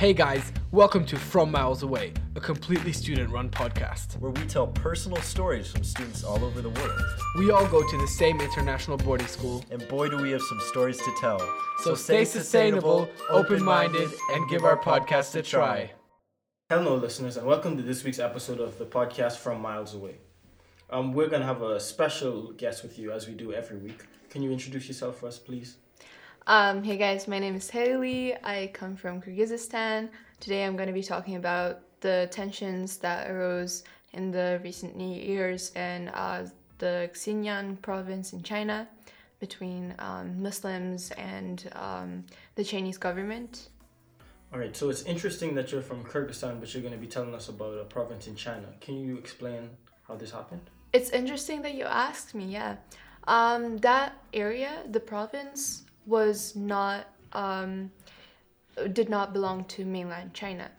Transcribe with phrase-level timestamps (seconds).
[0.00, 4.18] Hey guys, welcome to From Miles Away, a completely student run podcast.
[4.18, 7.02] where we tell personal stories from students all over the world.
[7.36, 10.58] We all go to the same international boarding school, And boy, do we have some
[10.70, 11.38] stories to tell.
[11.82, 15.90] so stay sustainable, open minded, and give our podcast a try.
[16.70, 20.14] Hello, listeners, and welcome to this week's episode of the podcast from Miles Away.
[20.88, 24.06] Um, we're gonna have a special guest with you as we do every week.
[24.30, 25.76] Can you introduce yourself for us, please?
[26.46, 28.34] Um, hey guys, my name is Haley.
[28.42, 30.08] I come from Kyrgyzstan.
[30.40, 35.70] Today I'm going to be talking about the tensions that arose in the recent years
[35.76, 36.48] in uh,
[36.78, 38.88] the Xinjiang province in China
[39.38, 43.68] between um, Muslims and um, the Chinese government.
[44.52, 47.50] All right, so it's interesting that you're from Kyrgyzstan, but you're gonna be telling us
[47.50, 48.66] about a province in China.
[48.80, 49.70] Can you explain
[50.08, 50.62] how this happened?
[50.92, 52.76] It's interesting that you asked me, yeah.
[53.28, 57.90] Um, that area, the province, was not, um,
[58.92, 60.70] did not belong to mainland China.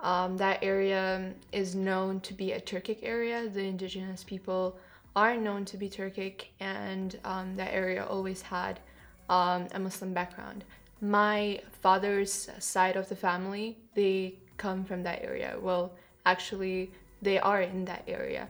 [0.00, 3.48] Um, that area is known to be a Turkic area.
[3.48, 4.76] The indigenous people
[5.16, 8.80] are known to be Turkic, and um, that area always had
[9.28, 10.64] um, a Muslim background.
[11.00, 15.56] My father's side of the family, they come from that area.
[15.60, 15.92] Well,
[16.26, 16.90] actually,
[17.22, 18.48] they are in that area.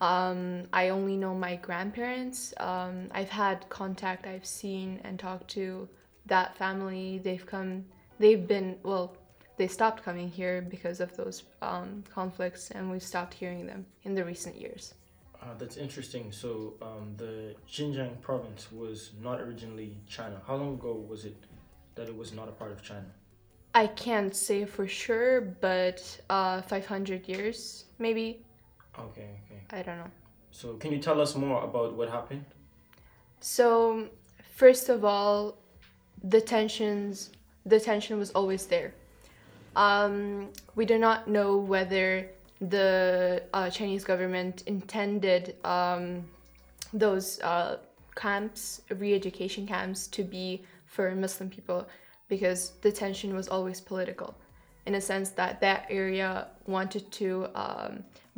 [0.00, 2.54] Um, I only know my grandparents.
[2.58, 5.88] Um, I've had contact, I've seen and talked to
[6.26, 7.20] that family.
[7.22, 7.84] They've come,
[8.18, 9.16] they've been, well,
[9.58, 14.14] they stopped coming here because of those um, conflicts, and we've stopped hearing them in
[14.14, 14.94] the recent years.
[15.42, 16.32] Uh, that's interesting.
[16.32, 20.40] So um, the Xinjiang province was not originally China.
[20.46, 21.36] How long ago was it
[21.94, 23.06] that it was not a part of China?
[23.74, 28.44] I can't say for sure, but uh, 500 years, maybe.
[29.00, 29.60] Okay, okay.
[29.70, 30.10] I don't know.
[30.50, 32.44] So can you tell us more about what happened?
[33.40, 34.08] So,
[34.54, 35.56] first of all,
[36.22, 37.30] the tensions,
[37.64, 38.92] the tension was always there.
[39.76, 42.28] Um, we do not know whether
[42.60, 46.24] the uh, Chinese government intended um,
[46.92, 47.78] those uh,
[48.16, 51.88] camps, re-education camps, to be for Muslim people,
[52.28, 54.34] because the tension was always political,
[54.90, 56.30] in a sense that that area
[56.66, 57.28] wanted to
[57.64, 57.92] um,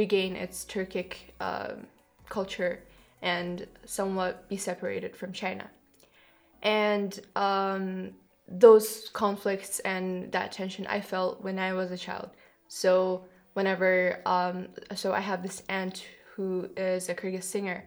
[0.00, 1.12] regain its Turkic
[1.48, 1.76] um
[2.36, 2.74] culture
[3.22, 5.66] and somewhat be separated from China.
[6.62, 8.10] And um,
[8.66, 8.86] those
[9.22, 12.28] conflicts and that tension I felt when I was a child.
[12.68, 12.90] So
[13.56, 13.92] whenever,
[14.26, 14.56] um,
[14.94, 15.96] so I have this aunt
[16.34, 17.80] who is a Kyrgyz singer,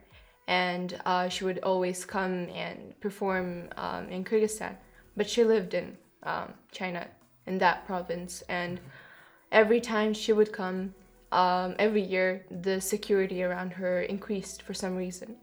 [0.47, 2.35] and uh, she would always come
[2.65, 4.75] and perform um, in Kyrgyzstan,
[5.17, 5.87] but she lived in
[6.71, 7.07] China,
[7.47, 8.79] in that province, and
[9.51, 10.93] every time she would come,
[11.31, 15.35] um, every year the security around her increased for some reason.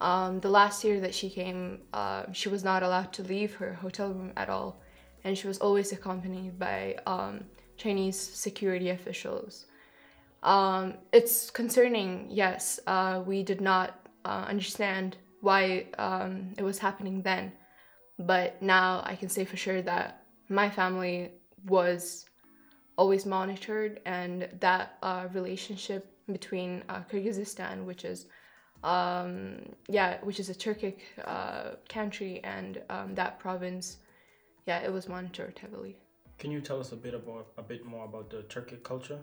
[0.00, 3.72] Um, the last year that she came, uh, she was not allowed to leave her
[3.74, 4.80] hotel room at all,
[5.24, 7.44] and she was always accompanied by um,
[7.76, 9.66] Chinese security officials.
[10.42, 12.78] Um, it's concerning, yes.
[12.86, 17.52] Uh, we did not uh, understand why um, it was happening then,
[18.18, 21.32] but now I can say for sure that my family
[21.66, 22.26] was
[22.96, 28.26] always monitored, and that uh, relationship between uh, Kyrgyzstan, which is
[28.84, 29.58] um,
[29.88, 33.98] yeah, which is a Turkic uh, country, and um, that province,
[34.66, 35.96] yeah, it was monitored heavily.
[36.38, 39.18] Can you tell us a bit about a bit more about the Turkic culture?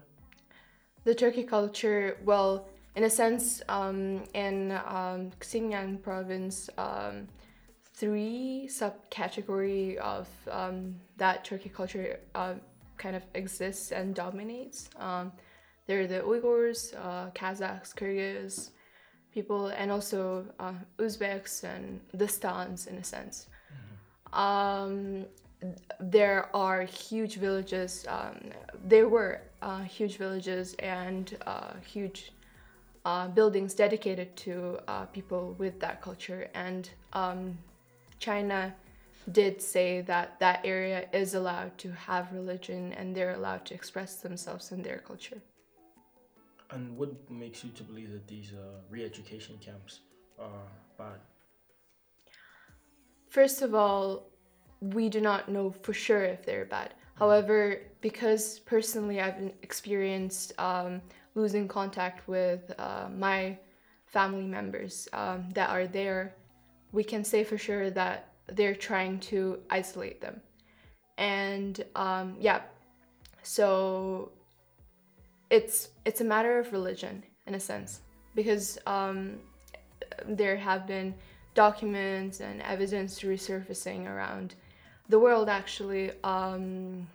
[1.04, 7.28] The Turkic culture, well, in a sense, um, in um, Xinjiang province, um,
[7.94, 12.56] three subcategory of um, that Turkic culture uh,
[12.98, 14.90] kind of exists and dominates.
[14.98, 15.31] Um,
[15.86, 18.72] they're the Uyghurs, uh, Kazakhs, Kyrgyz
[19.34, 23.48] people, and also uh, Uzbeks and the Stans in a sense.
[24.31, 25.25] Um,
[26.00, 28.06] there are huge villages.
[28.08, 28.52] Um,
[28.84, 32.31] there were uh, huge villages and uh, huge
[33.06, 36.50] uh, buildings dedicated to uh, people with that culture.
[36.54, 37.58] And um,
[38.24, 38.74] China
[39.40, 44.12] did say that that area is allowed to have religion and they're allowed to express
[44.28, 45.40] themselves in their culture.
[46.72, 49.94] And what makes you to believe that these uh, re-education camps
[50.40, 50.68] are
[50.98, 51.20] bad?
[53.28, 54.06] First of all,
[54.80, 56.94] we do not know for sure if they're bad.
[57.16, 57.60] However,
[58.02, 61.02] because personally I've experienced um,
[61.36, 63.58] losing contact with uh, my
[64.06, 66.36] family members um, that are there,
[66.94, 70.40] we can say for sure that they're trying to isolate them.
[71.18, 72.62] And um, yeah,
[73.42, 74.31] so
[75.50, 78.00] it's it's a matter of religion in a sense
[78.36, 79.38] because um,
[80.25, 81.13] there have been
[81.54, 84.56] documents and evidence resurfacing around
[85.10, 87.06] the world actually um,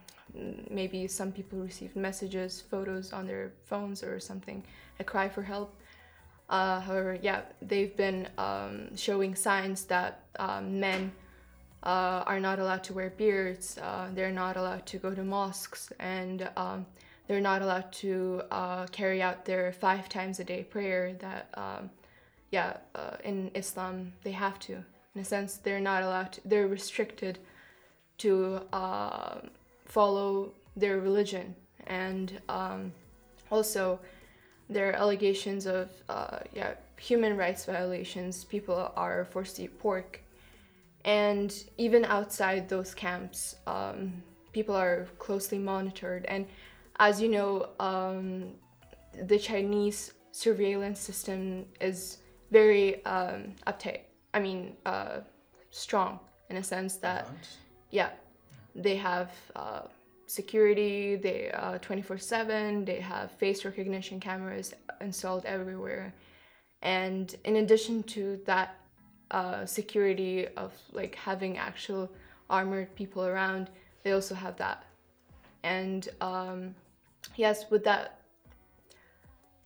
[0.71, 4.63] maybe some people received messages, photos on their phones or something,
[5.01, 5.75] a cry for help.
[6.49, 11.13] Uh, however, yeah, they've been um, showing signs that um, men
[11.83, 15.93] uh, are not allowed to wear beards, uh, they're not allowed to go to mosques,
[15.99, 16.87] and um,
[17.27, 21.91] they're not allowed to uh, carry out their five times a day prayer that, um,
[22.51, 24.73] yeah, uh, in Islam they have to.
[25.15, 27.39] In a sense, they're not allowed to, they're restricted
[28.19, 29.41] to uh,
[29.85, 31.55] follow their religion.
[31.87, 32.93] And um,
[33.51, 34.01] also,
[34.69, 38.45] there are allegations of uh, yeah, human rights violations.
[38.45, 40.21] People are forced to eat pork.
[41.05, 44.23] And even outside those camps, um,
[44.53, 46.27] people are closely monitored.
[46.27, 46.47] And
[46.99, 48.53] as you know, um,
[49.23, 52.19] the Chinese surveillance system is
[52.51, 54.01] very um, uptight.
[54.35, 55.21] I mean, uh,
[55.71, 56.21] strong
[56.51, 57.29] in a sense that,
[57.91, 58.11] yeah,
[58.75, 59.83] they have uh,
[60.29, 66.15] security, they uh, 24/7, they have face recognition cameras installed everywhere,
[66.83, 68.77] and in addition to that
[69.31, 72.11] uh, security of like having actual
[72.51, 73.71] armored people around,
[74.03, 74.85] they also have that,
[75.63, 76.75] and um,
[77.37, 78.21] yes, with that,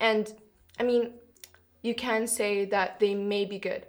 [0.00, 0.32] and
[0.78, 1.12] I mean,
[1.82, 3.86] you can say that they may be good.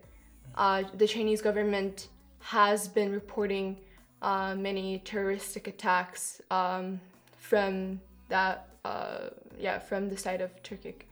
[0.56, 2.10] Uh, the Chinese government
[2.40, 3.78] has been reporting
[4.24, 7.00] uh, many terroristic attacks um,
[7.38, 8.00] from
[8.30, 9.30] that, uh,
[9.60, 11.04] yeah, from the side of Turkic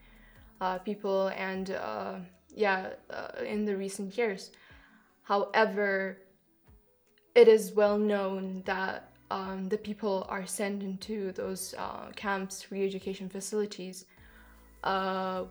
[0.62, 2.16] uh, people, and uh,
[2.56, 4.52] yeah, uh, in the recent years.
[5.24, 6.18] However,
[7.36, 13.30] it is well known that um, the people are sent into those uh, camps, re-education
[13.30, 14.06] facilities,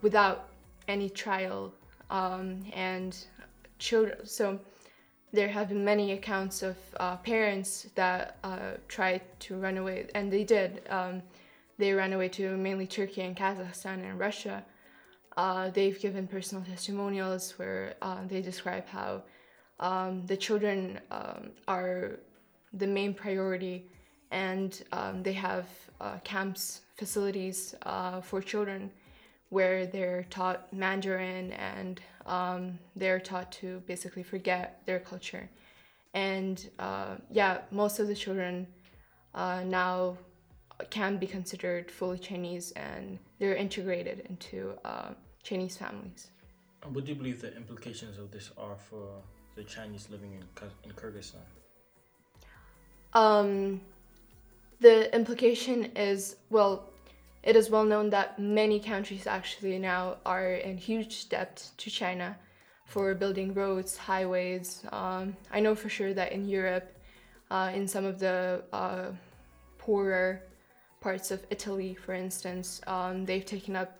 [0.03, 0.49] without
[0.89, 1.73] any trial,
[2.11, 3.17] um, and
[3.79, 4.27] children.
[4.27, 4.59] So
[5.33, 10.33] there have been many accounts of uh, parents that uh, tried to run away, and
[10.33, 10.83] they did.
[10.89, 11.23] Um,
[11.79, 14.65] they ran away to mainly Turkey and Kazakhstan and Russia.
[15.37, 19.23] Uh, they've given personal testimonials where uh, they describe how
[19.79, 22.19] um, the children um, are
[22.73, 23.87] the main priority,
[24.31, 25.67] and um, they have
[26.01, 28.91] uh, camps, facilities uh, for children
[29.49, 35.49] where they're taught Mandarin and um, they're taught to basically forget their culture.
[36.15, 38.67] And uh, yeah, most of the children
[39.35, 40.17] uh, now
[40.91, 45.11] can be considered fully Chinese and they're integrated into uh,
[45.43, 46.29] Chinese families.
[46.83, 49.23] And what do you believe the implications of this are for
[49.55, 50.45] the Chinese living in,
[50.85, 51.45] in Kyrgyzstan?
[53.13, 53.81] Um,
[54.81, 56.90] the implication is well,
[57.43, 62.37] it is well known that many countries actually now are in huge debt to China
[62.85, 64.85] for building roads, highways.
[64.93, 66.93] Um, I know for sure that in Europe,
[67.51, 69.07] uh, in some of the uh,
[69.79, 70.43] poorer
[71.01, 73.99] parts of Italy, for instance, um, they've taken up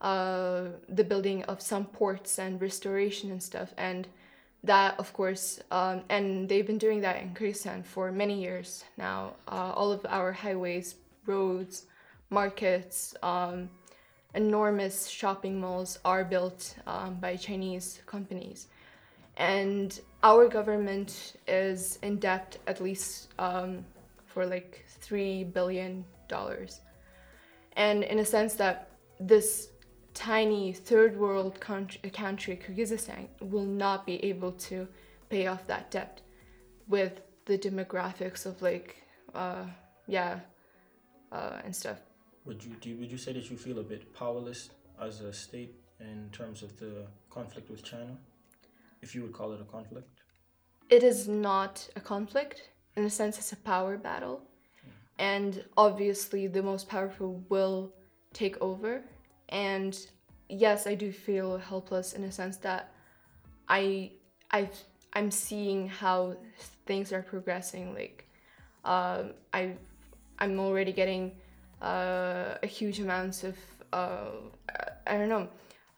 [0.00, 3.74] uh, the building of some ports and restoration and stuff.
[3.76, 4.06] And
[4.62, 9.34] that, of course, um, and they've been doing that in Kyrgyzstan for many years now.
[9.46, 10.94] Uh, all of our highways,
[11.26, 11.86] roads,
[12.34, 13.70] markets, um,
[14.34, 18.66] enormous shopping malls are built um, by Chinese companies.
[19.36, 23.84] And our government is in debt at least um,
[24.26, 26.04] for like $3 billion.
[27.76, 29.68] And in a sense that this
[30.14, 34.88] tiny third world country, Kyrgyzstan, will not be able to
[35.28, 36.20] pay off that debt
[36.88, 38.96] with the demographics of like,
[39.34, 39.64] uh,
[40.06, 40.40] yeah,
[41.32, 41.98] uh, and stuff.
[42.46, 44.70] Would you, do you would you say that you feel a bit powerless
[45.00, 48.16] as a state in terms of the conflict with China,
[49.00, 50.08] if you would call it a conflict?
[50.90, 52.68] It is not a conflict.
[52.96, 54.42] In a sense, it's a power battle.
[55.18, 57.92] And obviously, the most powerful will
[58.32, 59.02] take over.
[59.48, 59.98] And
[60.48, 62.92] yes, I do feel helpless in a sense that
[63.68, 64.12] I,
[64.50, 64.68] I,
[65.14, 66.36] I'm seeing how
[66.86, 67.94] things are progressing.
[67.94, 68.28] Like,
[68.84, 69.74] um, I,
[70.38, 71.32] I'm already getting
[71.84, 73.56] uh, a huge amounts of
[73.92, 74.30] uh,
[75.06, 75.48] I don't know.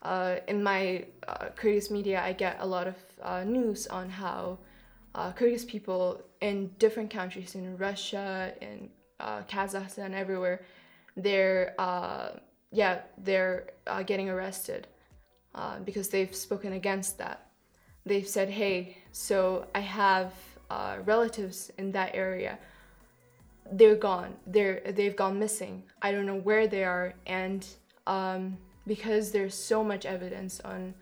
[0.03, 4.59] Uh, in my uh, Kyrgyz media, I get a lot of uh, news on how
[5.15, 8.89] uh, Kyrgyz people in different countries, in Russia, in
[9.19, 10.61] uh, Kazakhstan, everywhere,
[11.15, 12.29] they're uh,
[12.71, 14.87] yeah they're uh, getting arrested
[15.55, 17.47] uh, because they've spoken against that.
[18.05, 20.31] They've said, "Hey, so I have
[20.69, 22.59] uh, relatives in that area.
[23.71, 24.35] They're gone.
[24.45, 25.83] They're they've gone missing.
[26.01, 27.65] I don't know where they are." And
[28.05, 30.93] um, because there's so much evidence on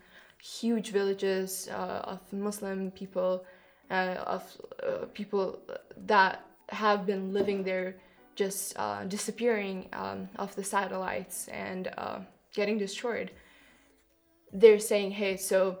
[0.42, 3.44] huge villages uh, of Muslim people,
[3.90, 4.42] uh, of
[4.82, 5.60] uh, people
[6.06, 7.96] that have been living there
[8.34, 12.18] just uh, disappearing um, off the satellites and uh,
[12.54, 13.30] getting destroyed.
[14.52, 15.78] They're saying, hey, so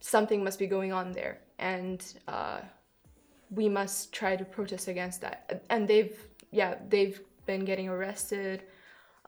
[0.00, 2.60] something must be going on there, and uh,
[3.50, 5.62] we must try to protest against that.
[5.70, 6.16] And they've,
[6.50, 8.62] yeah, they've been getting arrested.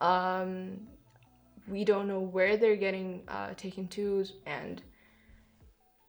[0.00, 0.80] Um,
[1.68, 4.82] we don't know where they're getting uh, taken to, and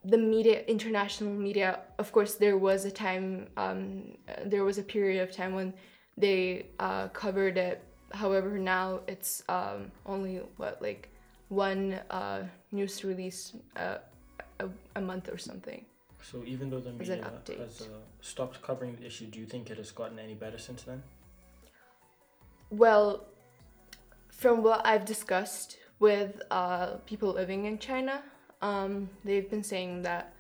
[0.04, 5.22] the media, international media, of course, there was a time, um, there was a period
[5.22, 5.74] of time when
[6.18, 7.84] they uh, covered it.
[8.12, 11.10] However, now it's um, only what like
[11.50, 13.98] one uh, news release uh,
[14.60, 15.86] a, a month or something.
[16.22, 17.86] So even though the media has uh,
[18.22, 21.02] stopped covering the issue, do you think it has gotten any better since then?
[22.70, 23.26] Well,
[24.30, 28.24] from what I've discussed with uh, people living in China,
[28.62, 30.34] um, they've been saying that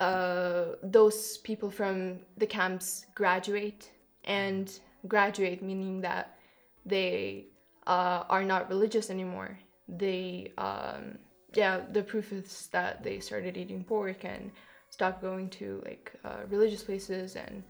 [0.00, 3.90] uh, those people from the camps graduate,
[4.24, 6.38] and graduate meaning that
[6.86, 7.46] they
[7.86, 9.58] uh, are not religious anymore.
[9.88, 11.18] They, um,
[11.54, 14.52] yeah, the proof is that they started eating pork and
[14.90, 17.62] stopped going to like uh, religious places, and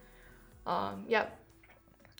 [0.66, 1.26] um, yeah,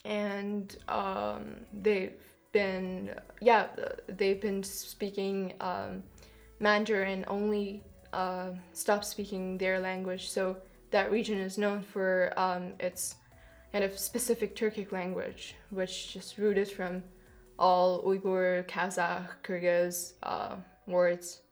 [0.05, 2.12] and um, they've
[2.52, 3.67] been yeah
[4.09, 6.02] they've been speaking um,
[6.61, 10.31] Mandarin only uh, stopped speaking their language.
[10.31, 10.57] So
[10.90, 13.17] that region is known for um, its
[13.73, 17.02] kind of specific Turkic language which just rooted from
[17.59, 21.43] all Uyghur, Kazakh, Kyrgyz uh, words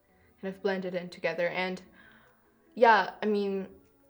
[0.40, 1.48] kind of blended in together.
[1.48, 1.82] And
[2.76, 3.66] yeah I mean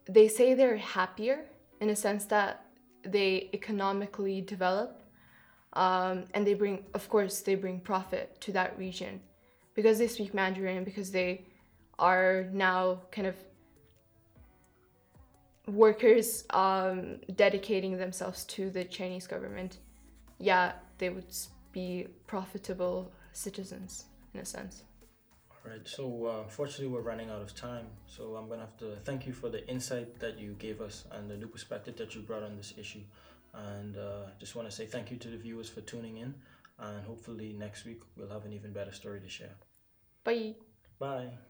[0.07, 1.47] they say they're happier
[1.81, 2.67] in a sense that
[3.03, 5.03] they economically develop
[5.73, 9.21] um, and they bring of course they bring profit to that region.
[9.75, 11.45] Because they speak mandarin because they
[11.99, 13.37] are now kind of
[15.67, 19.79] workers um, dedicating themselves to the chinese government
[20.39, 21.35] yeah they would
[21.73, 24.85] be profitable citizens in a sense
[25.67, 25.87] right.
[25.87, 27.87] So uh, unfortunately, we're running out of time.
[28.07, 31.31] So I'm gonna have to thank you for the insight that you gave us and
[31.31, 33.03] the new perspective that you brought on this issue.
[33.55, 36.35] And uh, just want to say thank you to the viewers for tuning in.
[36.79, 39.55] And hopefully next week we'll have an even better story to share.
[40.25, 40.55] bye
[40.99, 41.46] Bye.